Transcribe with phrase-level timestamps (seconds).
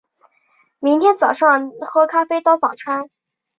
[0.79, 3.11] 明天早上喝咖啡当早餐